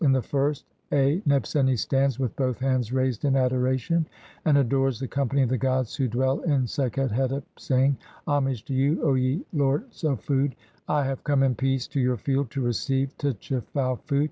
[0.03, 4.07] In the first (A) Nebseni stands, with both hands raised in adoration,
[4.45, 8.73] and adores the company of the gpds who dwell in Sekhet hetep, saying: "Homage to
[8.73, 10.55] you, O ye lords of food,
[10.89, 14.19] I "have come in peace to your Field to receive tchefau food.